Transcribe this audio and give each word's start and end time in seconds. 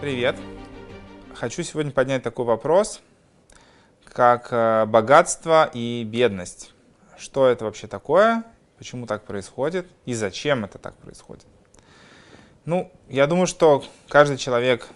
Привет. 0.00 0.34
Хочу 1.34 1.62
сегодня 1.62 1.92
поднять 1.92 2.22
такой 2.22 2.46
вопрос, 2.46 3.02
как 4.02 4.48
э, 4.50 4.86
богатство 4.86 5.70
и 5.74 6.04
бедность. 6.04 6.72
Что 7.18 7.46
это 7.46 7.66
вообще 7.66 7.86
такое, 7.86 8.44
почему 8.78 9.04
так 9.06 9.24
происходит 9.24 9.86
и 10.06 10.14
зачем 10.14 10.64
это 10.64 10.78
так 10.78 10.96
происходит. 10.96 11.44
Ну, 12.64 12.90
я 13.10 13.26
думаю, 13.26 13.46
что 13.46 13.84
каждый 14.08 14.38
человек 14.38 14.88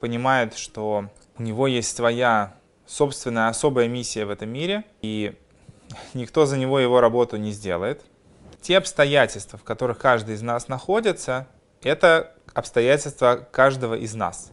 понимает, 0.00 0.56
что 0.56 1.10
у 1.36 1.42
него 1.42 1.66
есть 1.66 1.94
своя 1.94 2.54
собственная 2.86 3.48
особая 3.48 3.88
миссия 3.88 4.24
в 4.24 4.30
этом 4.30 4.48
мире, 4.48 4.84
и 5.02 5.38
никто 6.14 6.46
за 6.46 6.56
него 6.56 6.80
его 6.80 7.02
работу 7.02 7.36
не 7.36 7.52
сделает. 7.52 8.06
Те 8.62 8.78
обстоятельства, 8.78 9.58
в 9.58 9.64
которых 9.64 9.98
каждый 9.98 10.34
из 10.34 10.40
нас 10.40 10.66
находится, 10.66 11.46
это 11.82 12.32
обстоятельства 12.54 13.48
каждого 13.50 13.94
из 13.94 14.14
нас. 14.14 14.52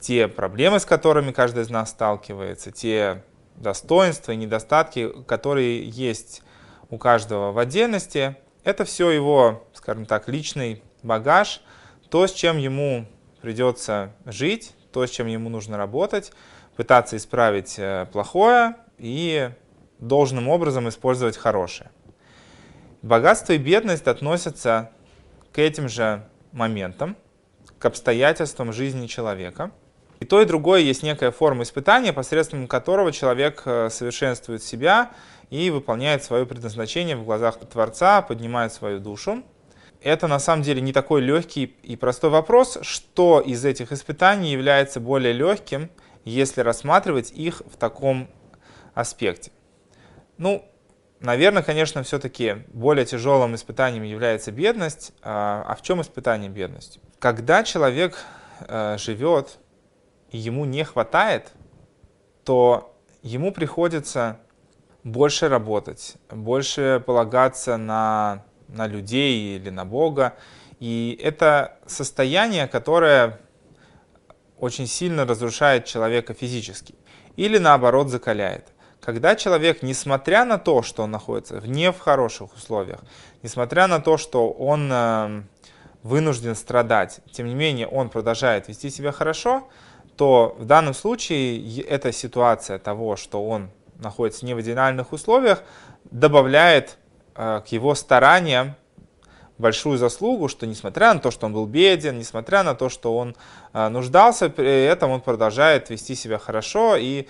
Те 0.00 0.28
проблемы, 0.28 0.80
с 0.80 0.86
которыми 0.86 1.32
каждый 1.32 1.62
из 1.62 1.70
нас 1.70 1.90
сталкивается, 1.90 2.70
те 2.70 3.22
достоинства 3.56 4.32
и 4.32 4.36
недостатки, 4.36 5.12
которые 5.26 5.86
есть 5.88 6.42
у 6.88 6.98
каждого 6.98 7.52
в 7.52 7.58
отдельности, 7.58 8.36
это 8.64 8.84
все 8.84 9.10
его, 9.10 9.66
скажем 9.74 10.06
так, 10.06 10.28
личный 10.28 10.82
багаж, 11.02 11.62
то, 12.08 12.26
с 12.26 12.32
чем 12.32 12.58
ему 12.58 13.06
придется 13.40 14.12
жить, 14.26 14.74
то, 14.92 15.06
с 15.06 15.10
чем 15.10 15.26
ему 15.26 15.48
нужно 15.48 15.76
работать, 15.76 16.32
пытаться 16.76 17.16
исправить 17.16 17.78
э, 17.78 18.06
плохое 18.12 18.76
и 18.98 19.50
должным 19.98 20.48
образом 20.48 20.88
использовать 20.88 21.36
хорошее. 21.36 21.90
Богатство 23.02 23.52
и 23.52 23.58
бедность 23.58 24.06
относятся 24.06 24.90
к 25.52 25.58
этим 25.58 25.88
же 25.88 26.26
моментам, 26.52 27.16
к 27.78 27.86
обстоятельствам 27.86 28.72
жизни 28.72 29.06
человека. 29.06 29.70
И 30.20 30.26
то, 30.26 30.42
и 30.42 30.44
другое 30.44 30.80
есть 30.80 31.02
некая 31.02 31.30
форма 31.30 31.62
испытания, 31.62 32.12
посредством 32.12 32.68
которого 32.68 33.10
человек 33.10 33.62
э, 33.64 33.88
совершенствует 33.90 34.62
себя 34.62 35.12
и 35.48 35.70
выполняет 35.70 36.22
свое 36.22 36.44
предназначение 36.44 37.16
в 37.16 37.24
глазах 37.24 37.58
Творца, 37.60 38.20
поднимает 38.20 38.72
свою 38.72 39.00
душу. 39.00 39.42
Это 40.02 40.28
на 40.28 40.38
самом 40.38 40.62
деле 40.62 40.80
не 40.80 40.92
такой 40.92 41.20
легкий 41.22 41.76
и 41.82 41.96
простой 41.96 42.30
вопрос, 42.30 42.78
что 42.82 43.40
из 43.40 43.64
этих 43.64 43.92
испытаний 43.92 44.52
является 44.52 45.00
более 45.00 45.32
легким, 45.32 45.90
если 46.24 46.60
рассматривать 46.60 47.30
их 47.32 47.62
в 47.70 47.76
таком 47.76 48.28
аспекте. 48.94 49.52
Ну, 50.38 50.69
наверное, 51.20 51.62
конечно, 51.62 52.02
все-таки 52.02 52.64
более 52.68 53.04
тяжелым 53.04 53.54
испытанием 53.54 54.02
является 54.02 54.50
бедность. 54.52 55.12
А, 55.22 55.64
а 55.66 55.74
в 55.74 55.82
чем 55.82 56.00
испытание 56.00 56.50
бедности? 56.50 57.00
Когда 57.18 57.62
человек 57.62 58.18
э, 58.60 58.96
живет 58.98 59.58
и 60.30 60.38
ему 60.38 60.64
не 60.64 60.84
хватает, 60.84 61.52
то 62.44 62.96
ему 63.22 63.52
приходится 63.52 64.40
больше 65.04 65.48
работать, 65.48 66.14
больше 66.30 67.02
полагаться 67.04 67.76
на, 67.76 68.44
на 68.68 68.86
людей 68.86 69.56
или 69.56 69.70
на 69.70 69.84
Бога. 69.84 70.34
И 70.78 71.18
это 71.22 71.78
состояние, 71.86 72.66
которое 72.66 73.40
очень 74.58 74.86
сильно 74.86 75.24
разрушает 75.24 75.84
человека 75.84 76.34
физически 76.34 76.94
или 77.36 77.58
наоборот 77.58 78.08
закаляет. 78.08 78.66
Когда 79.00 79.34
человек, 79.34 79.82
несмотря 79.82 80.44
на 80.44 80.58
то, 80.58 80.82
что 80.82 81.04
он 81.04 81.10
находится 81.10 81.60
не 81.64 81.90
в 81.90 81.98
хороших 81.98 82.54
условиях, 82.54 83.00
несмотря 83.42 83.86
на 83.86 84.00
то, 84.00 84.18
что 84.18 84.50
он 84.50 84.90
э, 84.92 85.42
вынужден 86.02 86.54
страдать, 86.54 87.20
тем 87.32 87.46
не 87.46 87.54
менее 87.54 87.86
он 87.86 88.10
продолжает 88.10 88.68
вести 88.68 88.90
себя 88.90 89.10
хорошо, 89.10 89.68
то 90.16 90.54
в 90.58 90.66
данном 90.66 90.92
случае 90.92 91.82
эта 91.82 92.12
ситуация 92.12 92.78
того, 92.78 93.16
что 93.16 93.42
он 93.42 93.70
находится 93.98 94.44
не 94.44 94.54
в 94.54 94.60
идеальных 94.60 95.12
условиях, 95.14 95.62
добавляет 96.10 96.98
э, 97.34 97.62
к 97.66 97.68
его 97.68 97.94
стараниям 97.94 98.74
большую 99.56 99.96
заслугу, 99.96 100.48
что 100.48 100.66
несмотря 100.66 101.14
на 101.14 101.20
то, 101.20 101.30
что 101.30 101.46
он 101.46 101.54
был 101.54 101.64
беден, 101.64 102.18
несмотря 102.18 102.62
на 102.62 102.74
то, 102.74 102.90
что 102.90 103.16
он 103.16 103.34
э, 103.72 103.88
нуждался, 103.88 104.50
при 104.50 104.84
этом 104.84 105.10
он 105.10 105.22
продолжает 105.22 105.88
вести 105.88 106.14
себя 106.14 106.38
хорошо 106.38 106.96
и 106.96 107.26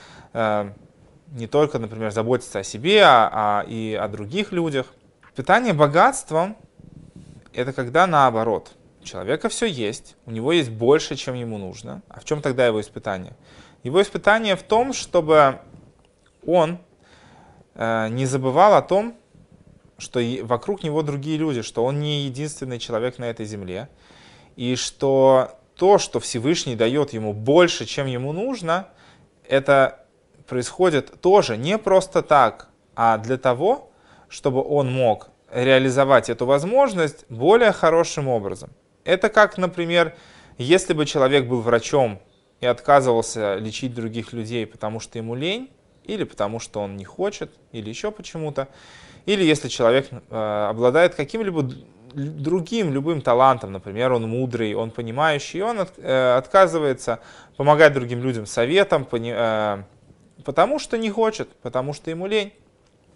не 1.30 1.46
только, 1.46 1.78
например, 1.78 2.10
заботиться 2.10 2.60
о 2.60 2.64
себе, 2.64 3.02
а, 3.02 3.30
а 3.32 3.64
и 3.66 3.94
о 3.94 4.08
других 4.08 4.52
людях. 4.52 4.86
Питание 5.34 5.72
богатством– 5.72 6.56
это 7.52 7.72
когда 7.72 8.06
наоборот. 8.06 8.72
У 9.00 9.04
человека 9.04 9.48
все 9.48 9.66
есть, 9.66 10.16
у 10.26 10.30
него 10.30 10.52
есть 10.52 10.70
больше, 10.70 11.16
чем 11.16 11.34
ему 11.34 11.56
нужно. 11.56 12.02
А 12.08 12.20
в 12.20 12.24
чем 12.24 12.42
тогда 12.42 12.66
его 12.66 12.80
испытание? 12.80 13.34
Его 13.82 14.02
испытание 14.02 14.56
в 14.56 14.62
том, 14.62 14.92
чтобы 14.92 15.60
он 16.46 16.78
э, 17.74 18.08
не 18.10 18.26
забывал 18.26 18.74
о 18.74 18.82
том, 18.82 19.16
что 19.96 20.20
вокруг 20.42 20.82
него 20.82 21.02
другие 21.02 21.38
люди, 21.38 21.62
что 21.62 21.84
он 21.84 22.00
не 22.00 22.22
единственный 22.22 22.78
человек 22.78 23.18
на 23.18 23.24
этой 23.24 23.46
земле, 23.46 23.88
и 24.56 24.76
что 24.76 25.58
то, 25.76 25.98
что 25.98 26.20
Всевышний 26.20 26.76
дает 26.76 27.12
ему 27.12 27.32
больше, 27.32 27.86
чем 27.86 28.06
ему 28.06 28.32
нужно, 28.32 28.88
это 29.48 29.99
происходит 30.50 31.20
тоже 31.20 31.56
не 31.56 31.78
просто 31.78 32.22
так, 32.22 32.68
а 32.96 33.16
для 33.18 33.38
того, 33.38 33.90
чтобы 34.28 34.62
он 34.62 34.92
мог 34.92 35.28
реализовать 35.52 36.28
эту 36.28 36.44
возможность 36.44 37.24
более 37.28 37.72
хорошим 37.72 38.28
образом. 38.28 38.70
Это 39.04 39.28
как, 39.28 39.58
например, 39.58 40.14
если 40.58 40.92
бы 40.92 41.06
человек 41.06 41.46
был 41.46 41.60
врачом 41.60 42.18
и 42.60 42.66
отказывался 42.66 43.54
лечить 43.54 43.94
других 43.94 44.32
людей, 44.32 44.66
потому 44.66 45.00
что 45.00 45.18
ему 45.18 45.34
лень, 45.36 45.70
или 46.04 46.24
потому 46.24 46.58
что 46.58 46.80
он 46.80 46.96
не 46.96 47.04
хочет, 47.04 47.50
или 47.72 47.88
еще 47.88 48.10
почему-то, 48.10 48.66
или 49.26 49.44
если 49.44 49.68
человек 49.68 50.08
э, 50.10 50.66
обладает 50.68 51.14
каким-либо 51.14 51.62
другим 52.12 52.92
любым 52.92 53.22
талантом, 53.22 53.72
например, 53.72 54.12
он 54.12 54.28
мудрый, 54.28 54.74
он 54.74 54.90
понимающий, 54.90 55.62
он 55.62 55.80
от, 55.80 55.92
э, 55.98 56.36
отказывается 56.36 57.20
помогать 57.56 57.92
другим 57.92 58.22
людям 58.22 58.46
советом, 58.46 59.04
пони, 59.04 59.32
э, 59.34 59.82
Потому 60.44 60.78
что 60.78 60.98
не 60.98 61.10
хочет, 61.10 61.48
потому 61.56 61.92
что 61.92 62.10
ему 62.10 62.26
лень. 62.26 62.52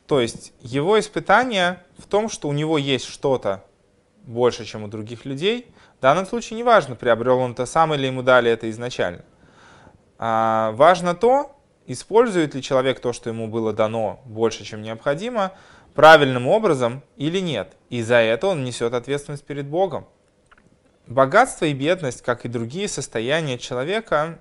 То 0.06 0.20
есть 0.20 0.52
его 0.60 0.98
испытание 0.98 1.82
в 1.98 2.06
том, 2.06 2.28
что 2.28 2.48
у 2.48 2.52
него 2.52 2.76
есть 2.78 3.06
что-то 3.06 3.64
больше, 4.22 4.64
чем 4.64 4.84
у 4.84 4.88
других 4.88 5.24
людей. 5.24 5.72
В 5.98 6.02
данном 6.02 6.26
случае 6.26 6.56
не 6.56 6.62
важно, 6.62 6.96
приобрел 6.96 7.38
он 7.38 7.52
это 7.52 7.66
сам 7.66 7.94
или 7.94 8.06
ему 8.06 8.22
дали 8.22 8.50
это 8.50 8.68
изначально. 8.70 9.24
А 10.18 10.72
важно 10.72 11.14
то, 11.14 11.56
использует 11.86 12.54
ли 12.54 12.62
человек 12.62 13.00
то, 13.00 13.12
что 13.12 13.30
ему 13.30 13.48
было 13.48 13.72
дано 13.72 14.20
больше, 14.24 14.64
чем 14.64 14.82
необходимо, 14.82 15.52
правильным 15.94 16.46
образом 16.46 17.02
или 17.16 17.40
нет. 17.40 17.76
И 17.88 18.02
за 18.02 18.16
это 18.16 18.48
он 18.48 18.64
несет 18.64 18.94
ответственность 18.94 19.44
перед 19.44 19.66
Богом. 19.66 20.06
Богатство 21.06 21.66
и 21.66 21.74
бедность, 21.74 22.22
как 22.22 22.44
и 22.44 22.48
другие 22.48 22.88
состояния 22.88 23.58
человека, 23.58 24.40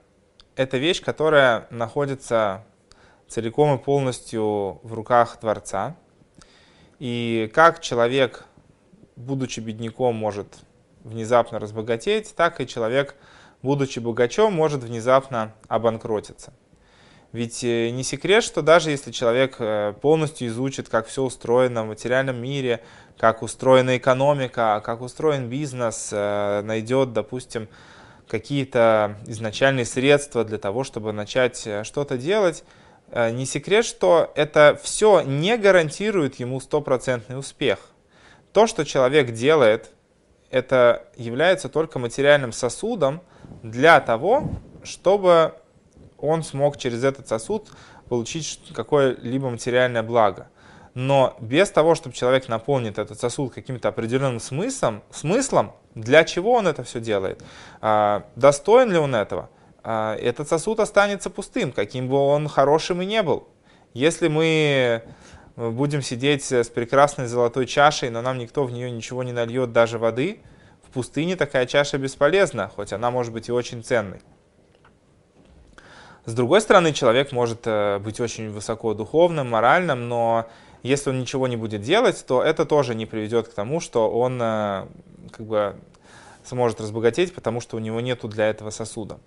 это 0.56 0.78
вещь, 0.78 1.02
которая 1.02 1.68
находится 1.70 2.64
целиком 3.28 3.78
и 3.78 3.82
полностью 3.82 4.80
в 4.84 4.94
руках 4.94 5.38
Творца. 5.40 5.96
И 7.00 7.52
как 7.54 7.82
человек, 7.82 8.46
будучи 9.16 9.60
бедняком, 9.60 10.16
может 10.16 10.48
внезапно 11.04 11.60
разбогатеть, 11.60 12.34
так 12.36 12.62
и 12.62 12.68
человек, 12.68 13.16
будучи 13.62 14.00
богачом, 14.00 14.54
может 14.54 14.84
внезапно 14.84 15.54
обанкротиться. 15.68 16.54
Ведь 17.34 17.64
э, 17.64 17.90
не 17.90 18.04
секрет, 18.04 18.44
что 18.44 18.62
даже 18.62 18.92
если 18.92 19.12
человек 19.12 19.56
э, 19.58 19.96
полностью 20.00 20.48
изучит, 20.48 20.88
как 20.88 21.08
все 21.08 21.24
устроено 21.24 21.84
в 21.84 21.88
материальном 21.88 22.40
мире, 22.40 22.84
как 23.18 23.42
устроена 23.42 23.98
экономика, 23.98 24.82
как 24.86 25.02
устроен 25.02 25.50
бизнес, 25.50 26.10
э, 26.12 26.62
найдет, 26.64 27.12
допустим, 27.12 27.68
какие-то 28.28 29.18
изначальные 29.26 29.86
средства 29.86 30.46
для 30.46 30.60
того, 30.60 30.84
чтобы 30.84 31.12
начать 31.12 31.68
что-то 31.84 32.18
делать, 32.18 32.64
не 33.14 33.46
секрет, 33.46 33.86
что 33.86 34.32
это 34.36 34.80
все 34.82 35.22
не 35.22 35.58
гарантирует 35.58 36.36
ему 36.36 36.60
стопроцентный 36.60 37.38
успех. 37.38 37.80
То, 38.54 38.68
что 38.68 38.86
человек 38.86 39.32
делает, 39.32 39.92
это 40.50 41.08
является 41.16 41.70
только 41.70 42.00
материальным 42.00 42.52
сосудом 42.52 43.22
для 43.64 44.00
того, 44.00 44.52
чтобы 44.84 45.56
он 46.18 46.44
смог 46.44 46.78
через 46.78 47.04
этот 47.04 47.28
сосуд 47.28 47.70
получить 48.08 48.62
какое-либо 48.74 49.50
материальное 49.50 50.04
благо. 50.04 50.48
Но 50.94 51.36
без 51.40 51.72
того, 51.72 51.96
чтобы 51.96 52.16
человек 52.16 52.48
наполнит 52.48 53.00
этот 53.00 53.20
сосуд 53.20 53.54
каким-то 53.54 53.90
определенным 53.90 54.40
смыслом, 54.40 55.02
смыслом, 55.10 55.74
для 55.96 56.24
чего 56.24 56.54
он 56.54 56.68
это 56.68 56.84
все 56.84 57.00
делает, 57.00 57.44
а, 57.82 58.26
достоин 58.36 58.92
ли 58.92 58.98
он 58.98 59.16
этого, 59.16 59.50
этот 59.84 60.48
сосуд 60.48 60.80
останется 60.80 61.30
пустым, 61.30 61.72
каким 61.72 62.08
бы 62.08 62.18
он 62.18 62.48
хорошим 62.48 63.02
и 63.02 63.06
не 63.06 63.22
был. 63.22 63.48
Если 63.94 64.28
мы 64.28 65.04
э, 65.56 65.70
будем 65.70 66.02
сидеть 66.02 66.52
с 66.52 66.70
прекрасной 66.70 67.28
золотой 67.28 67.68
чашей, 67.68 68.10
но 68.10 68.22
нам 68.22 68.40
никто 68.40 68.64
в 68.64 68.72
нее 68.72 68.90
ничего 68.90 69.24
не 69.24 69.32
нальет, 69.32 69.72
даже 69.72 70.00
воды, 70.00 70.42
в 70.88 70.92
пустыне 70.92 71.36
такая 71.36 71.68
чаша 71.68 71.98
бесполезна, 71.98 72.72
хоть 72.76 72.92
она 72.92 73.12
может 73.12 73.34
быть 73.34 73.50
и 73.50 73.52
очень 73.52 73.84
ценной. 73.84 74.22
С 76.26 76.34
другой 76.34 76.62
стороны, 76.62 76.94
человек 76.94 77.32
может 77.32 77.62
э, 77.66 78.00
быть 78.00 78.20
очень 78.20 78.50
высоко 78.50 78.94
духовным, 78.94 79.50
моральным, 79.50 80.08
но 80.08 80.48
если 80.82 81.12
он 81.12 81.20
ничего 81.20 81.48
не 81.48 81.58
будет 81.58 81.82
делать, 81.82 82.26
то 82.26 82.42
это 82.42 82.66
тоже 82.66 82.96
не 82.96 83.06
приведет 83.06 83.50
к 83.50 83.54
тому, 83.54 83.80
что 83.80 84.10
он 84.10 84.40
э, 84.42 84.88
как 85.32 85.46
бы 85.46 85.76
сможет 86.46 86.82
разбогатеть, 86.82 87.36
потому 87.36 87.62
что 87.62 87.78
у 87.78 87.80
него 87.80 88.02
нету 88.02 88.28
для 88.28 88.50
этого 88.50 88.70
сосуда. 88.70 89.20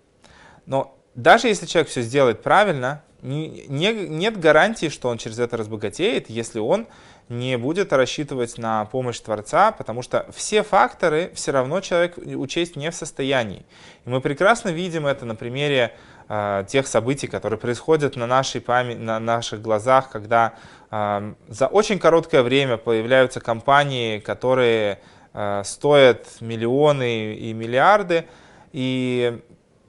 Но 0.66 0.96
даже 1.14 1.48
если 1.48 1.66
человек 1.66 1.88
все 1.88 2.02
сделает 2.02 2.42
правильно, 2.42 3.02
не, 3.22 3.64
не, 3.68 3.92
нет 3.92 4.38
гарантии, 4.38 4.88
что 4.88 5.08
он 5.08 5.18
через 5.18 5.38
это 5.38 5.56
разбогатеет, 5.56 6.28
если 6.28 6.58
он 6.58 6.86
не 7.28 7.58
будет 7.58 7.92
рассчитывать 7.92 8.56
на 8.56 8.84
помощь 8.84 9.18
Творца, 9.18 9.72
потому 9.72 10.02
что 10.02 10.26
все 10.32 10.62
факторы 10.62 11.32
все 11.34 11.50
равно 11.50 11.80
человек 11.80 12.18
учесть 12.18 12.76
не 12.76 12.90
в 12.90 12.94
состоянии. 12.94 13.64
И 14.04 14.10
мы 14.10 14.20
прекрасно 14.20 14.68
видим 14.68 15.06
это 15.06 15.24
на 15.24 15.34
примере 15.34 15.96
э, 16.28 16.64
тех 16.68 16.86
событий, 16.86 17.26
которые 17.26 17.58
происходят 17.58 18.14
на, 18.14 18.26
нашей 18.26 18.60
памяти, 18.60 18.98
на 18.98 19.18
наших 19.18 19.60
глазах, 19.60 20.10
когда 20.10 20.54
э, 20.90 21.34
за 21.48 21.66
очень 21.66 21.98
короткое 21.98 22.42
время 22.42 22.76
появляются 22.76 23.40
компании, 23.40 24.20
которые 24.20 25.00
э, 25.34 25.62
стоят 25.64 26.40
миллионы 26.40 27.34
и 27.34 27.52
миллиарды, 27.52 28.26
и 28.72 29.40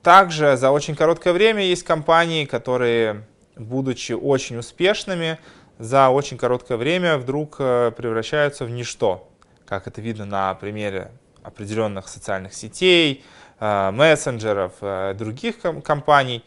также 0.04 0.58
за 0.58 0.72
очень 0.72 0.96
короткое 0.96 1.34
время 1.34 1.64
есть 1.64 1.84
компании, 1.84 2.46
которые, 2.46 3.26
будучи 3.56 4.14
очень 4.14 4.58
успешными, 4.58 5.38
за 5.80 6.10
очень 6.10 6.38
короткое 6.38 6.78
время 6.78 7.18
вдруг 7.18 7.58
э, 7.60 7.92
превращаются 7.96 8.66
в 8.66 8.70
ничто, 8.70 9.30
как 9.66 9.88
это 9.88 10.02
видно 10.02 10.26
на 10.26 10.54
примере 10.56 11.12
определенных 11.44 12.08
социальных 12.08 12.54
сетей, 12.54 13.24
э, 13.60 13.92
мессенджеров, 13.92 14.74
э, 14.82 15.14
других 15.14 15.58
компаний. 15.84 16.44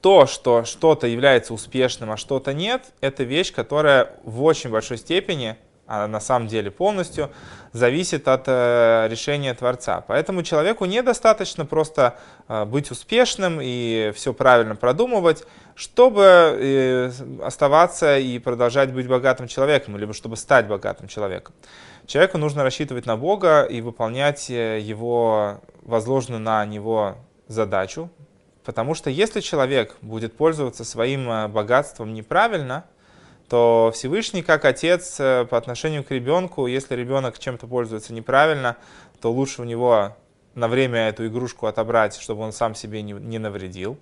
То, 0.00 0.26
что 0.26 0.64
что-то 0.64 1.06
является 1.06 1.52
успешным, 1.52 2.10
а 2.10 2.16
что-то 2.16 2.54
нет, 2.54 2.92
это 3.00 3.24
вещь, 3.24 3.52
которая 3.52 4.14
в 4.24 4.42
очень 4.42 4.70
большой 4.70 4.96
степени 4.96 5.56
а 5.90 6.06
на 6.06 6.20
самом 6.20 6.46
деле 6.46 6.70
полностью 6.70 7.30
зависит 7.72 8.28
от 8.28 8.44
э, 8.46 9.08
решения 9.10 9.52
Творца. 9.54 10.04
Поэтому 10.06 10.44
человеку 10.44 10.84
недостаточно 10.84 11.66
просто 11.66 12.16
э, 12.46 12.64
быть 12.64 12.92
успешным 12.92 13.58
и 13.60 14.12
все 14.14 14.32
правильно 14.32 14.76
продумывать, 14.76 15.44
чтобы 15.74 16.22
э, 16.22 17.10
оставаться 17.42 18.18
и 18.18 18.38
продолжать 18.38 18.92
быть 18.92 19.08
богатым 19.08 19.48
человеком, 19.48 19.96
либо 19.96 20.14
чтобы 20.14 20.36
стать 20.36 20.68
богатым 20.68 21.08
человеком. 21.08 21.56
Человеку 22.06 22.38
нужно 22.38 22.62
рассчитывать 22.62 23.06
на 23.06 23.16
Бога 23.16 23.62
и 23.62 23.80
выполнять 23.80 24.48
его 24.48 25.60
возложенную 25.82 26.40
на 26.40 26.64
него 26.66 27.16
задачу, 27.48 28.10
потому 28.64 28.94
что 28.94 29.10
если 29.10 29.40
человек 29.40 29.96
будет 30.02 30.36
пользоваться 30.36 30.84
своим 30.84 31.50
богатством 31.50 32.14
неправильно– 32.14 32.84
то 33.50 33.90
Всевышний, 33.92 34.44
как 34.44 34.64
отец 34.64 35.16
э, 35.18 35.44
по 35.44 35.58
отношению 35.58 36.04
к 36.04 36.12
ребенку, 36.12 36.68
если 36.68 36.94
ребенок 36.94 37.36
чем-то 37.40 37.66
пользуется 37.66 38.14
неправильно, 38.14 38.76
то 39.20 39.32
лучше 39.32 39.62
у 39.62 39.64
него 39.64 40.16
на 40.54 40.68
время 40.68 41.08
эту 41.08 41.26
игрушку 41.26 41.66
отобрать, 41.66 42.16
чтобы 42.16 42.42
он 42.42 42.52
сам 42.52 42.76
себе 42.76 43.02
не, 43.02 43.12
не 43.12 43.40
навредил. 43.40 43.98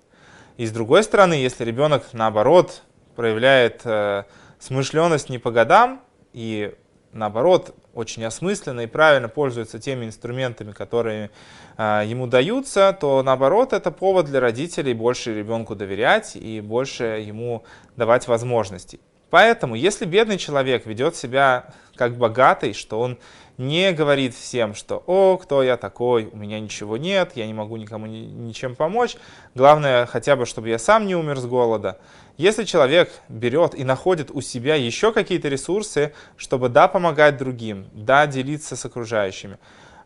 И 0.57 0.67
с 0.67 0.71
другой 0.71 1.01
стороны, 1.01 1.33
если 1.33 1.65
ребенок, 1.65 2.03
наоборот, 2.13 2.83
проявляет 3.15 3.81
э, 3.85 4.25
смышленность 4.59 5.29
не 5.29 5.39
по 5.39 5.49
годам 5.49 6.01
и, 6.31 6.75
наоборот, 7.11 7.73
очень 7.95 8.23
осмысленно 8.25 8.81
и 8.81 8.87
правильно 8.87 9.29
пользуется 9.29 9.79
теми 9.79 10.05
инструментами, 10.05 10.73
которые 10.73 11.31
э, 11.75 12.03
ему 12.05 12.27
даются, 12.27 12.95
то, 13.01 13.23
наоборот, 13.23 13.73
это 13.73 13.89
повод 13.89 14.27
для 14.27 14.41
родителей 14.41 14.93
больше 14.93 15.33
ребенку 15.33 15.73
доверять 15.73 16.35
и 16.35 16.61
больше 16.61 17.03
ему 17.03 17.63
давать 17.95 18.27
возможностей. 18.27 18.99
Поэтому, 19.29 19.75
если 19.75 20.05
бедный 20.05 20.37
человек 20.37 20.85
ведет 20.85 21.15
себя 21.15 21.65
как 21.95 22.17
богатый, 22.17 22.73
что 22.73 22.99
он 22.99 23.17
не 23.57 23.91
говорит 23.91 24.33
всем, 24.33 24.73
что 24.73 25.03
«О, 25.05 25.37
кто 25.37 25.61
я 25.61 25.75
такой, 25.75 26.29
у 26.31 26.37
меня 26.37 26.61
ничего 26.61 26.95
нет, 26.95 27.33
я 27.35 27.45
не 27.45 27.53
могу 27.53 27.75
никому 27.75 28.05
ни, 28.05 28.19
ничем 28.19 28.73
помочь, 28.73 29.17
главное 29.53 30.05
хотя 30.05 30.37
бы, 30.37 30.45
чтобы 30.45 30.69
я 30.69 30.79
сам 30.79 31.05
не 31.05 31.15
умер 31.15 31.39
с 31.39 31.45
голода». 31.45 31.99
Если 32.37 32.63
человек 32.63 33.11
берет 33.27 33.75
и 33.75 33.83
находит 33.83 34.31
у 34.31 34.39
себя 34.39 34.75
еще 34.75 35.11
какие-то 35.11 35.49
ресурсы, 35.49 36.13
чтобы 36.37 36.69
да, 36.69 36.87
помогать 36.87 37.35
другим, 37.35 37.89
да, 37.91 38.27
делиться 38.27 38.77
с 38.77 38.85
окружающими, 38.85 39.57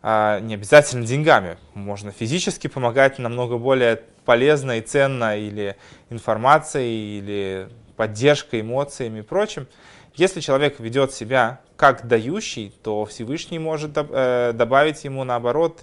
а, 0.02 0.40
не 0.40 0.54
обязательно 0.54 1.06
деньгами, 1.06 1.56
можно 1.74 2.10
физически 2.10 2.66
помогать 2.66 3.20
намного 3.20 3.56
более 3.56 4.02
полезно 4.24 4.78
и 4.78 4.80
ценно 4.80 5.38
или 5.38 5.76
информацией, 6.10 7.18
или 7.18 7.68
поддержкой, 7.96 8.60
эмоциями 8.60 9.20
и 9.20 9.22
прочим. 9.22 9.66
Если 10.14 10.40
человек 10.40 10.78
ведет 10.78 11.12
себя 11.12 11.60
как 11.76 12.06
дающий, 12.06 12.72
то 12.82 13.04
Всевышний 13.04 13.58
может 13.58 13.92
э, 13.96 14.52
добавить 14.54 15.02
ему 15.04 15.24
наоборот 15.24 15.82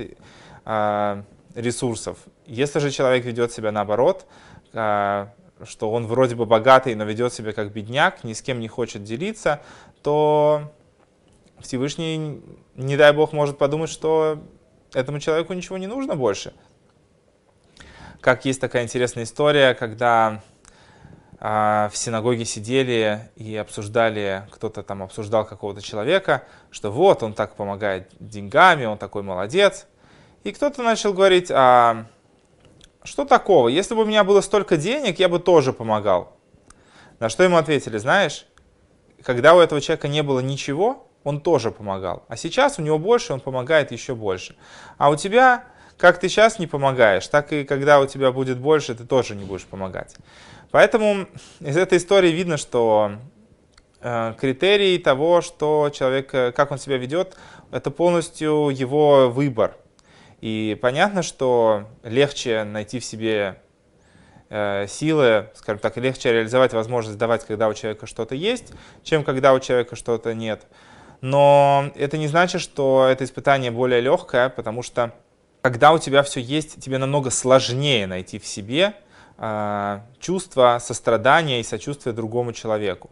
э, 0.65 1.23
ресурсов. 1.55 2.17
Если 2.45 2.79
же 2.79 2.91
человек 2.91 3.25
ведет 3.25 3.51
себя 3.51 3.71
наоборот, 3.71 4.25
э, 4.73 5.27
что 5.63 5.91
он 5.91 6.07
вроде 6.07 6.35
бы 6.35 6.45
богатый, 6.45 6.95
но 6.95 7.03
ведет 7.03 7.33
себя 7.33 7.51
как 7.51 7.71
бедняк, 7.71 8.23
ни 8.23 8.33
с 8.33 8.41
кем 8.41 8.59
не 8.59 8.67
хочет 8.67 9.03
делиться, 9.03 9.61
то 10.01 10.71
Всевышний, 11.59 12.41
не 12.75 12.97
дай 12.97 13.13
Бог, 13.13 13.33
может 13.33 13.57
подумать, 13.57 13.89
что 13.89 14.41
этому 14.93 15.19
человеку 15.19 15.53
ничего 15.53 15.77
не 15.77 15.87
нужно 15.87 16.15
больше. 16.15 16.53
Как 18.19 18.45
есть 18.45 18.61
такая 18.61 18.83
интересная 18.83 19.23
история, 19.23 19.73
когда 19.73 20.41
в 21.41 21.91
синагоге 21.95 22.45
сидели 22.45 23.31
и 23.35 23.55
обсуждали, 23.55 24.47
кто-то 24.51 24.83
там 24.83 25.01
обсуждал 25.01 25.43
какого-то 25.43 25.81
человека, 25.81 26.43
что 26.69 26.91
вот 26.91 27.23
он 27.23 27.33
так 27.33 27.55
помогает 27.55 28.11
деньгами, 28.19 28.85
он 28.85 28.99
такой 28.99 29.23
молодец. 29.23 29.87
И 30.43 30.51
кто-то 30.51 30.83
начал 30.83 31.13
говорить, 31.13 31.49
а 31.49 32.05
что 33.03 33.25
такого? 33.25 33.69
Если 33.69 33.95
бы 33.95 34.03
у 34.03 34.05
меня 34.05 34.23
было 34.23 34.41
столько 34.41 34.77
денег, 34.77 35.17
я 35.17 35.29
бы 35.29 35.39
тоже 35.39 35.73
помогал. 35.73 36.37
На 37.19 37.27
что 37.27 37.43
ему 37.43 37.57
ответили, 37.57 37.97
знаешь, 37.97 38.45
когда 39.23 39.55
у 39.55 39.59
этого 39.59 39.81
человека 39.81 40.07
не 40.07 40.21
было 40.21 40.41
ничего, 40.41 41.07
он 41.23 41.41
тоже 41.41 41.71
помогал. 41.71 42.23
А 42.27 42.37
сейчас 42.37 42.77
у 42.77 42.83
него 42.83 42.99
больше, 42.99 43.33
он 43.33 43.39
помогает 43.39 43.91
еще 43.91 44.13
больше. 44.13 44.55
А 44.99 45.09
у 45.09 45.15
тебя, 45.15 45.65
как 46.01 46.17
ты 46.17 46.29
сейчас 46.29 46.57
не 46.57 46.65
помогаешь, 46.65 47.27
так 47.27 47.53
и 47.53 47.63
когда 47.63 47.99
у 47.99 48.07
тебя 48.07 48.31
будет 48.31 48.57
больше, 48.57 48.95
ты 48.95 49.05
тоже 49.05 49.35
не 49.35 49.45
будешь 49.45 49.65
помогать. 49.65 50.15
Поэтому 50.71 51.27
из 51.59 51.77
этой 51.77 51.99
истории 51.99 52.31
видно, 52.31 52.57
что 52.57 53.11
э, 53.99 54.33
критерий 54.39 54.97
того, 54.97 55.41
что 55.41 55.91
человек, 55.93 56.33
э, 56.33 56.51
как 56.53 56.71
он 56.71 56.79
себя 56.79 56.97
ведет, 56.97 57.37
это 57.69 57.91
полностью 57.91 58.69
его 58.69 59.29
выбор. 59.29 59.77
И 60.39 60.75
понятно, 60.81 61.21
что 61.21 61.87
легче 62.01 62.63
найти 62.63 62.99
в 62.99 63.05
себе 63.05 63.61
э, 64.49 64.87
силы, 64.87 65.49
скажем 65.53 65.77
так, 65.77 65.97
легче 65.97 66.33
реализовать 66.33 66.73
возможность 66.73 67.19
давать, 67.19 67.45
когда 67.45 67.69
у 67.69 67.75
человека 67.75 68.07
что-то 68.07 68.33
есть, 68.33 68.73
чем 69.03 69.23
когда 69.23 69.53
у 69.53 69.59
человека 69.59 69.95
что-то 69.95 70.33
нет. 70.33 70.65
Но 71.21 71.91
это 71.93 72.17
не 72.17 72.27
значит, 72.27 72.59
что 72.59 73.05
это 73.07 73.23
испытание 73.23 73.69
более 73.69 74.01
легкое, 74.01 74.49
потому 74.49 74.81
что 74.81 75.13
когда 75.61 75.93
у 75.93 75.99
тебя 75.99 76.23
все 76.23 76.39
есть, 76.39 76.81
тебе 76.83 76.97
намного 76.97 77.29
сложнее 77.29 78.07
найти 78.07 78.39
в 78.39 78.45
себе 78.45 78.93
а, 79.37 80.03
чувство 80.19 80.77
сострадания 80.81 81.59
и 81.59 81.63
сочувствия 81.63 82.11
другому 82.11 82.53
человеку. 82.53 83.09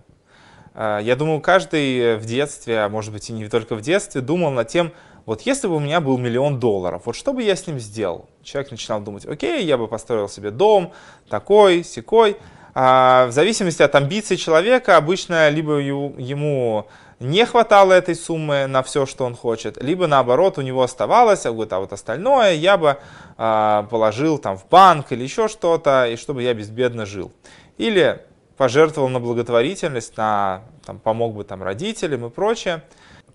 А, 0.73 0.99
я 0.99 1.15
думаю, 1.15 1.41
каждый 1.41 2.17
в 2.17 2.25
детстве, 2.25 2.81
а 2.81 2.89
может 2.89 3.13
быть 3.13 3.29
и 3.29 3.33
не 3.33 3.47
только 3.47 3.75
в 3.75 3.81
детстве, 3.81 4.21
думал 4.21 4.51
над 4.51 4.67
тем, 4.67 4.91
вот 5.25 5.41
если 5.41 5.67
бы 5.67 5.75
у 5.75 5.79
меня 5.79 6.01
был 6.01 6.17
миллион 6.17 6.59
долларов, 6.59 7.03
вот 7.05 7.15
что 7.15 7.33
бы 7.33 7.43
я 7.43 7.55
с 7.55 7.67
ним 7.67 7.77
сделал? 7.79 8.29
Человек 8.41 8.71
начинал 8.71 8.99
думать, 8.99 9.25
окей, 9.25 9.63
я 9.63 9.77
бы 9.77 9.87
построил 9.87 10.27
себе 10.27 10.49
дом, 10.49 10.91
такой, 11.29 11.83
секой. 11.83 12.37
А 12.73 13.27
в 13.27 13.31
зависимости 13.31 13.81
от 13.81 13.93
амбиций 13.93 14.37
человека, 14.37 14.97
обычно 14.97 15.49
либо 15.49 15.77
ему 15.77 16.87
не 17.19 17.45
хватало 17.45 17.93
этой 17.93 18.15
суммы 18.15 18.65
на 18.67 18.81
все, 18.81 19.05
что 19.05 19.25
он 19.25 19.35
хочет, 19.35 19.81
либо 19.83 20.07
наоборот 20.07 20.57
у 20.57 20.61
него 20.61 20.83
оставалось, 20.83 21.45
а 21.45 21.51
вот, 21.51 21.71
а 21.73 21.79
вот 21.79 21.91
остальное 21.91 22.53
я 22.53 22.77
бы 22.77 22.97
э, 23.37 23.83
положил 23.89 24.37
там 24.37 24.57
в 24.57 24.67
банк 24.67 25.11
или 25.11 25.23
еще 25.23 25.47
что-то, 25.47 26.07
и 26.07 26.15
чтобы 26.15 26.43
я 26.43 26.53
безбедно 26.53 27.05
жил. 27.05 27.31
Или 27.77 28.21
пожертвовал 28.55 29.09
на 29.09 29.19
благотворительность, 29.19 30.17
на, 30.17 30.63
там, 30.85 30.99
помог 30.99 31.33
бы 31.33 31.43
там 31.43 31.63
родителям 31.63 32.25
и 32.25 32.29
прочее. 32.29 32.83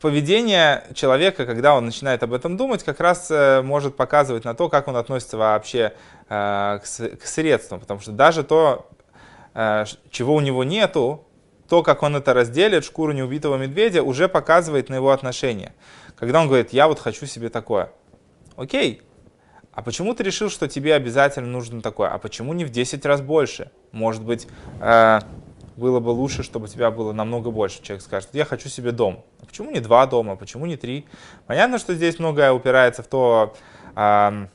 Поведение 0.00 0.85
человека, 0.95 1.47
когда 1.47 1.75
он 1.75 1.87
начинает 1.87 2.23
об 2.23 2.33
этом 2.33 2.57
думать, 2.57 2.83
как 2.83 3.00
раз 3.00 3.31
э, 3.31 3.62
может 3.62 3.97
показывать 3.97 4.45
на 4.45 4.55
то, 4.55 4.69
как 4.69 4.88
он 4.88 4.97
относится 4.97 5.37
вообще 5.37 5.95
э, 6.29 6.79
к, 6.79 7.19
к 7.19 7.26
средствам. 7.26 7.81
Потому 7.81 8.00
что 8.00 8.12
даже 8.12 8.45
то, 8.45 8.87
э, 9.55 9.85
чего 10.11 10.35
у 10.35 10.41
него 10.41 10.62
нету, 10.64 11.25
то, 11.75 11.83
как 11.83 12.04
он 12.04 12.14
это 12.14 12.33
разделит, 12.35 12.85
шкуру 12.85 13.11
неубитого 13.11 13.57
медведя, 13.57 14.04
уже 14.04 14.28
показывает 14.28 14.90
на 14.90 14.95
его 14.95 15.11
отношение. 15.11 15.73
Когда 16.14 16.40
он 16.40 16.47
говорит, 16.47 16.73
я 16.73 16.87
вот 16.87 17.00
хочу 17.00 17.26
себе 17.26 17.49
такое. 17.49 17.90
Окей, 18.54 19.02
а 19.73 19.83
почему 19.83 20.14
ты 20.14 20.23
решил, 20.23 20.50
что 20.50 20.69
тебе 20.69 20.95
обязательно 20.95 21.49
нужно 21.49 21.83
такое? 21.83 22.11
А 22.11 22.19
почему 22.19 22.52
не 22.52 22.64
в 22.64 22.71
10 22.71 23.04
раз 23.07 23.23
больше? 23.23 23.73
Может 23.90 24.23
быть, 24.23 24.47
э, 24.81 25.19
было 25.76 25.99
бы 25.99 26.11
лучше, 26.11 26.45
чтобы 26.45 26.66
у 26.66 26.69
тебя 26.69 26.93
было 26.93 27.12
намного 27.12 27.50
больше. 27.50 27.83
Человек 27.83 28.04
скажет, 28.04 28.28
я 28.35 28.45
хочу 28.45 28.69
себе 28.69 28.93
дом. 28.93 29.25
А 29.43 29.47
почему 29.47 29.73
не 29.73 29.81
два 29.81 30.07
дома? 30.07 30.37
Почему 30.37 30.66
не 30.66 30.76
три? 30.76 31.07
Понятно, 31.49 31.81
что 31.81 31.93
здесь 31.95 32.21
многое 32.21 32.52
упирается 32.52 33.02
в 33.02 33.09
то, 33.09 33.57
э, 33.97 34.47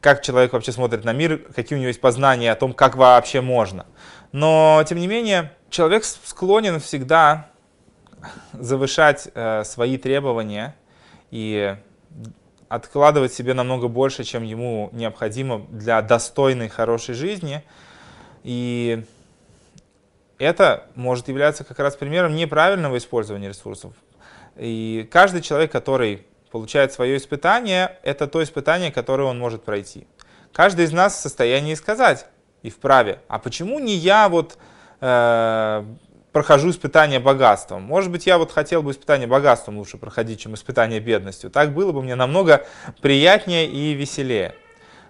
как 0.00 0.22
человек 0.22 0.54
вообще 0.54 0.72
смотрит 0.72 1.04
на 1.04 1.12
мир, 1.12 1.44
какие 1.54 1.76
у 1.76 1.78
него 1.78 1.88
есть 1.88 2.00
познания 2.00 2.50
о 2.52 2.56
том, 2.56 2.72
как 2.72 2.96
вообще 2.96 3.42
можно. 3.42 3.84
Но, 4.32 4.82
тем 4.88 4.96
не 4.96 5.06
менее, 5.06 5.52
человек 5.72 6.04
склонен 6.04 6.78
всегда 6.78 7.48
завышать 8.52 9.28
э, 9.34 9.64
свои 9.64 9.96
требования 9.96 10.76
и 11.30 11.76
откладывать 12.68 13.32
себе 13.32 13.54
намного 13.54 13.88
больше, 13.88 14.22
чем 14.22 14.44
ему 14.44 14.90
необходимо 14.92 15.66
для 15.70 16.00
достойной, 16.02 16.68
хорошей 16.68 17.14
жизни. 17.14 17.64
И 18.44 19.04
это 20.38 20.86
может 20.94 21.28
являться 21.28 21.64
как 21.64 21.78
раз 21.78 21.96
примером 21.96 22.36
неправильного 22.36 22.98
использования 22.98 23.48
ресурсов. 23.48 23.94
И 24.56 25.08
каждый 25.10 25.40
человек, 25.40 25.72
который 25.72 26.26
получает 26.50 26.92
свое 26.92 27.16
испытание, 27.16 27.98
это 28.02 28.26
то 28.26 28.42
испытание, 28.42 28.92
которое 28.92 29.24
он 29.24 29.38
может 29.38 29.64
пройти. 29.64 30.06
Каждый 30.52 30.84
из 30.84 30.92
нас 30.92 31.14
в 31.14 31.20
состоянии 31.20 31.74
сказать 31.74 32.26
и 32.62 32.68
вправе, 32.68 33.20
а 33.28 33.38
почему 33.38 33.78
не 33.78 33.94
я 33.94 34.28
вот 34.28 34.58
э, 35.02 35.84
прохожу 36.32 36.70
испытание 36.70 37.20
богатством. 37.20 37.82
Может 37.82 38.10
быть, 38.10 38.26
я 38.26 38.38
вот 38.38 38.50
хотел 38.52 38.82
бы 38.82 38.92
испытание 38.92 39.28
богатством 39.28 39.78
лучше 39.78 39.98
проходить, 39.98 40.40
чем 40.40 40.54
испытание 40.54 41.00
бедностью. 41.00 41.50
Так 41.50 41.74
было 41.74 41.92
бы 41.92 42.02
мне 42.02 42.14
намного 42.14 42.64
приятнее 43.02 43.66
и 43.66 43.92
веселее. 43.92 44.54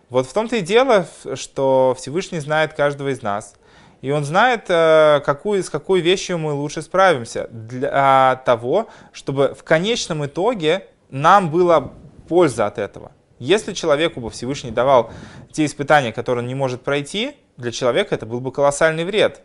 Вот 0.09 0.27
в 0.27 0.33
том-то 0.33 0.57
и 0.57 0.61
дело, 0.61 1.07
что 1.35 1.95
Всевышний 1.99 2.41
знает 2.41 2.75
каждого 2.75 3.09
из 3.09 3.23
нас. 3.23 3.55
И 4.01 4.11
он 4.11 4.25
знает, 4.25 4.65
э, 4.69 5.21
какую, 5.25 5.63
с 5.63 5.71
какой 5.71 6.01
вещью 6.01 6.37
мы 6.39 6.53
лучше 6.53 6.83
справимся. 6.83 7.47
Для 7.51 8.43
того, 8.45 8.89
чтобы 9.13 9.55
в 9.55 9.63
конечном 9.63 10.27
итоге 10.27 10.89
нам 11.09 11.51
была 11.51 11.93
польза 12.29 12.67
от 12.67 12.79
этого. 12.79 13.13
Если 13.39 13.73
человеку 13.75 14.21
бы 14.21 14.31
Всевышний 14.31 14.71
давал 14.71 15.11
те 15.53 15.65
испытания, 15.65 16.13
которые 16.13 16.43
он 16.43 16.49
не 16.49 16.55
может 16.55 16.83
пройти, 16.83 17.37
для 17.57 17.71
человека 17.71 18.15
это 18.15 18.27
был 18.27 18.41
бы 18.41 18.51
колоссальный 18.51 19.05
вред. 19.05 19.43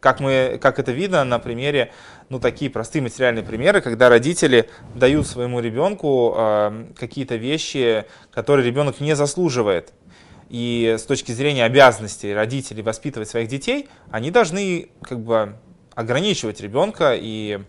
Как, 0.00 0.20
мы, 0.20 0.58
как 0.60 0.78
это 0.78 0.92
видно 0.92 1.24
на 1.24 1.38
примере, 1.38 1.92
ну, 2.28 2.38
такие 2.38 2.70
простые 2.70 3.02
материальные 3.02 3.44
примеры, 3.44 3.80
когда 3.80 4.08
родители 4.08 4.68
дают 4.94 5.26
своему 5.26 5.60
ребенку 5.60 6.34
э, 6.36 6.86
какие-то 6.98 7.36
вещи, 7.36 8.04
которые 8.32 8.66
ребенок 8.66 9.00
не 9.00 9.16
заслуживает. 9.16 9.92
И 10.48 10.96
с 10.98 11.02
точки 11.02 11.32
зрения 11.32 11.64
обязанностей 11.64 12.32
родителей 12.32 12.82
воспитывать 12.82 13.28
своих 13.28 13.48
детей, 13.48 13.88
они 14.10 14.30
должны 14.30 14.90
как 15.02 15.20
бы 15.20 15.56
ограничивать 15.94 16.60
ребенка 16.60 17.14
и 17.16 17.60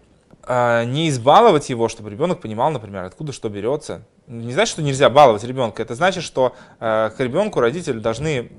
э, 0.46 0.84
не 0.86 1.10
избаловать 1.10 1.70
его, 1.70 1.88
чтобы 1.88 2.10
ребенок 2.10 2.42
понимал, 2.42 2.72
например, 2.72 3.06
откуда 3.06 3.32
что 3.32 3.50
берется. 3.50 4.04
Не 4.28 4.52
значит, 4.52 4.74
что 4.74 4.82
нельзя 4.82 5.10
баловать 5.10 5.44
ребенка, 5.44 5.82
это 5.82 5.96
значит, 5.96 6.24
что 6.24 6.54
э, 6.80 7.10
к 7.16 7.20
ребенку 7.20 7.62
родители 7.62 8.00
должны 8.00 8.52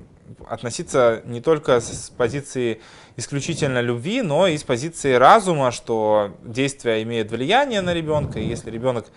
относиться 0.47 1.21
не 1.25 1.41
только 1.41 1.79
с 1.79 2.11
позиции 2.15 2.81
исключительно 3.17 3.81
любви, 3.81 4.21
но 4.21 4.47
и 4.47 4.57
с 4.57 4.63
позиции 4.63 5.13
разума, 5.13 5.71
что 5.71 6.35
действие 6.43 7.03
имеет 7.03 7.31
влияние 7.31 7.81
на 7.81 7.93
ребенка, 7.93 8.39
и 8.39 8.45
если 8.45 8.71
ребенок 8.71 9.07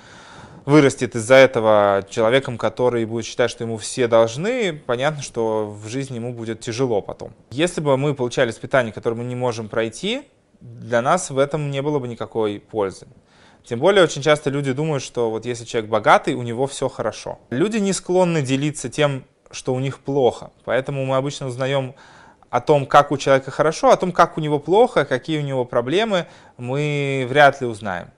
вырастет 0.64 1.16
из-за 1.16 1.34
этого 1.34 2.04
человеком, 2.08 2.56
который 2.58 3.04
будет 3.04 3.24
считать, 3.24 3.50
что 3.50 3.64
ему 3.64 3.76
все 3.78 4.06
должны, 4.06 4.72
понятно, 4.72 5.22
что 5.22 5.66
в 5.66 5.88
жизни 5.88 6.16
ему 6.16 6.32
будет 6.32 6.60
тяжело 6.60 7.00
потом. 7.00 7.32
Если 7.50 7.80
бы 7.80 7.96
мы 7.96 8.14
получали 8.14 8.50
испытания, 8.50 8.92
которые 8.92 9.18
мы 9.18 9.24
не 9.24 9.34
можем 9.34 9.68
пройти, 9.68 10.22
для 10.60 11.02
нас 11.02 11.30
в 11.30 11.38
этом 11.38 11.70
не 11.70 11.82
было 11.82 11.98
бы 11.98 12.06
никакой 12.06 12.60
пользы. 12.60 13.06
Тем 13.64 13.78
более, 13.78 14.02
очень 14.02 14.22
часто 14.22 14.50
люди 14.50 14.72
думают, 14.72 15.02
что 15.02 15.30
вот 15.30 15.46
если 15.46 15.64
человек 15.64 15.90
богатый, 15.90 16.34
у 16.34 16.42
него 16.42 16.66
все 16.66 16.88
хорошо. 16.88 17.38
Люди 17.50 17.76
не 17.76 17.92
склонны 17.92 18.42
делиться 18.42 18.88
тем, 18.88 19.24
что 19.52 19.74
у 19.74 19.80
них 19.80 20.00
плохо. 20.00 20.50
Поэтому 20.64 21.04
мы 21.04 21.16
обычно 21.16 21.46
узнаем 21.46 21.94
о 22.50 22.60
том, 22.60 22.84
как 22.84 23.12
у 23.12 23.16
человека 23.16 23.50
хорошо, 23.50 23.90
о 23.90 23.96
том, 23.96 24.12
как 24.12 24.36
у 24.36 24.40
него 24.40 24.58
плохо, 24.58 25.04
какие 25.04 25.38
у 25.38 25.42
него 25.42 25.64
проблемы, 25.64 26.26
мы 26.58 27.26
вряд 27.28 27.60
ли 27.60 27.66
узнаем. 27.66 28.10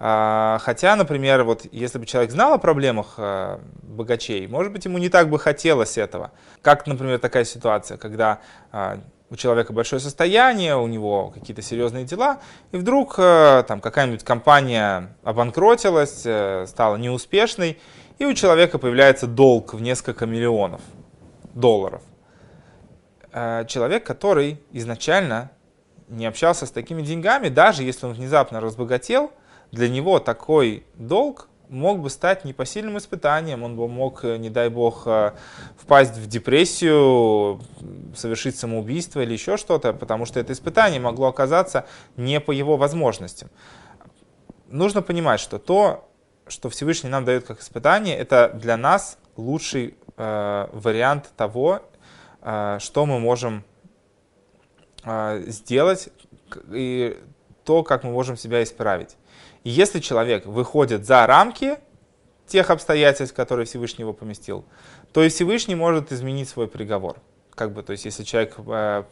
А, 0.00 0.58
хотя, 0.60 0.94
например, 0.94 1.42
вот 1.42 1.66
если 1.72 1.98
бы 1.98 2.06
человек 2.06 2.30
знал 2.30 2.52
о 2.52 2.58
проблемах 2.58 3.14
а, 3.16 3.60
богачей, 3.82 4.46
может 4.46 4.72
быть, 4.72 4.84
ему 4.84 4.98
не 4.98 5.08
так 5.08 5.28
бы 5.28 5.38
хотелось 5.38 5.98
этого. 5.98 6.30
Как, 6.62 6.86
например, 6.86 7.18
такая 7.18 7.44
ситуация, 7.44 7.96
когда 7.96 8.40
а, 8.70 9.00
у 9.30 9.36
человека 9.36 9.72
большое 9.72 10.00
состояние, 10.00 10.76
у 10.76 10.86
него 10.86 11.30
какие-то 11.30 11.62
серьезные 11.62 12.04
дела, 12.04 12.40
и 12.72 12.76
вдруг 12.78 13.16
там 13.16 13.80
какая-нибудь 13.82 14.24
компания 14.24 15.14
обанкротилась, 15.22 16.22
э, 16.24 16.64
стала 16.66 16.96
неуспешной, 16.96 17.78
и 18.18 18.24
у 18.24 18.34
человека 18.34 18.78
появляется 18.78 19.26
долг 19.26 19.74
в 19.74 19.80
несколько 19.80 20.26
миллионов 20.26 20.80
долларов. 21.54 22.02
Э, 23.32 23.64
человек, 23.66 24.04
который 24.04 24.60
изначально 24.72 25.50
не 26.08 26.26
общался 26.26 26.66
с 26.66 26.70
такими 26.70 27.02
деньгами, 27.02 27.48
даже 27.48 27.82
если 27.82 28.06
он 28.06 28.12
внезапно 28.12 28.60
разбогател, 28.60 29.32
для 29.70 29.88
него 29.88 30.18
такой 30.18 30.84
долг 30.94 31.48
мог 31.68 32.00
бы 32.00 32.08
стать 32.08 32.44
непосильным 32.44 32.96
испытанием, 32.96 33.62
он 33.62 33.76
бы 33.76 33.88
мог, 33.88 34.24
э, 34.24 34.38
не 34.38 34.50
дай 34.50 34.70
бог, 34.70 35.02
э, 35.06 35.32
впасть 35.76 36.16
в 36.16 36.26
депрессию, 36.26 37.60
совершить 38.16 38.56
самоубийство 38.56 39.20
или 39.20 39.34
еще 39.34 39.56
что-то, 39.56 39.92
потому 39.92 40.24
что 40.24 40.40
это 40.40 40.52
испытание 40.52 41.00
могло 41.00 41.28
оказаться 41.28 41.86
не 42.16 42.40
по 42.40 42.52
его 42.52 42.76
возможностям. 42.76 43.50
Нужно 44.68 45.02
понимать, 45.02 45.40
что 45.40 45.58
то, 45.58 46.07
что 46.48 46.68
Всевышний 46.70 47.10
нам 47.10 47.24
дает 47.24 47.46
как 47.46 47.60
испытание, 47.60 48.16
это 48.16 48.50
для 48.54 48.76
нас 48.76 49.18
лучший 49.36 49.94
э, 50.16 50.68
вариант 50.72 51.30
того, 51.36 51.82
э, 52.42 52.78
что 52.80 53.06
мы 53.06 53.18
можем 53.18 53.64
э, 55.04 55.44
сделать 55.46 56.10
и 56.70 57.18
то, 57.64 57.82
как 57.82 58.04
мы 58.04 58.10
можем 58.10 58.36
себя 58.36 58.62
исправить. 58.62 59.16
И 59.64 59.70
если 59.70 60.00
человек 60.00 60.46
выходит 60.46 61.06
за 61.06 61.26
рамки 61.26 61.78
тех 62.46 62.70
обстоятельств, 62.70 63.34
которые 63.36 63.66
Всевышний 63.66 64.02
его 64.02 64.12
поместил, 64.12 64.64
то 65.12 65.22
и 65.22 65.28
Всевышний 65.28 65.74
может 65.74 66.12
изменить 66.12 66.48
свой 66.48 66.66
приговор. 66.66 67.18
Как 67.54 67.72
бы, 67.72 67.82
то 67.82 67.92
есть, 67.92 68.04
если 68.04 68.22
человек 68.22 68.54
э, 68.66 69.04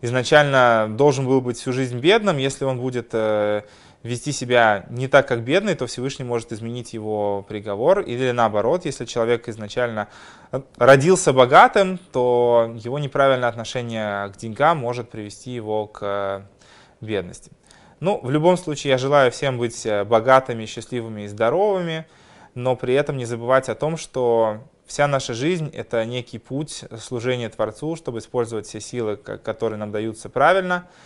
изначально 0.00 0.88
должен 0.90 1.26
был 1.26 1.40
быть 1.40 1.58
всю 1.58 1.72
жизнь 1.72 1.98
бедным, 1.98 2.38
если 2.38 2.64
он 2.64 2.80
будет 2.80 3.10
э, 3.12 3.62
вести 4.02 4.32
себя 4.32 4.86
не 4.88 5.08
так, 5.08 5.28
как 5.28 5.42
бедный, 5.42 5.74
то 5.74 5.86
Всевышний 5.86 6.24
может 6.24 6.52
изменить 6.52 6.92
его 6.94 7.44
приговор. 7.46 8.00
Или 8.00 8.30
наоборот, 8.30 8.84
если 8.86 9.04
человек 9.04 9.48
изначально 9.48 10.08
родился 10.76 11.32
богатым, 11.32 11.98
то 12.12 12.74
его 12.76 12.98
неправильное 12.98 13.48
отношение 13.48 14.28
к 14.30 14.36
деньгам 14.36 14.78
может 14.78 15.10
привести 15.10 15.50
его 15.50 15.86
к 15.86 16.46
бедности. 17.00 17.52
Ну, 18.00 18.18
в 18.22 18.30
любом 18.30 18.56
случае, 18.56 18.92
я 18.92 18.98
желаю 18.98 19.30
всем 19.30 19.58
быть 19.58 19.86
богатыми, 20.06 20.64
счастливыми 20.64 21.22
и 21.22 21.28
здоровыми, 21.28 22.06
но 22.54 22.74
при 22.76 22.94
этом 22.94 23.18
не 23.18 23.26
забывать 23.26 23.68
о 23.68 23.74
том, 23.74 23.98
что 23.98 24.64
вся 24.86 25.06
наша 25.06 25.34
жизнь— 25.34 25.70
это 25.74 26.06
некий 26.06 26.38
путь 26.38 26.84
служения 26.98 27.50
Творцу, 27.50 27.96
чтобы 27.96 28.18
использовать 28.18 28.66
все 28.66 28.80
силы, 28.80 29.16
которые 29.16 29.78
нам 29.78 29.92
даются 29.92 30.30
правильно— 30.30 30.88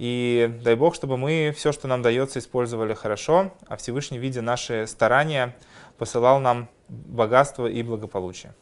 и 0.00 0.50
дай 0.64 0.76
Бог, 0.76 0.94
чтобы 0.94 1.18
мы 1.18 1.52
все, 1.54 1.72
что 1.72 1.86
нам 1.86 2.00
дается, 2.00 2.38
использовали 2.38 2.94
хорошо, 2.94 3.52
а 3.68 3.76
Всевышний, 3.76 4.16
видя 4.16 4.40
наши 4.40 4.86
старания, 4.86 5.54
посылал 5.98 6.40
нам 6.40 6.70
богатство 6.88 7.66
и 7.66 7.82
благополучие. 7.82 8.54